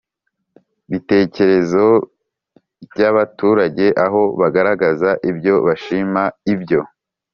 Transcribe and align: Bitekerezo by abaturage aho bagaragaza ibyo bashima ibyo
Bitekerezo 0.91 1.85
by 2.91 3.01
abaturage 3.09 3.85
aho 4.05 4.21
bagaragaza 4.39 5.09
ibyo 5.29 5.53
bashima 5.65 6.23
ibyo 6.53 6.81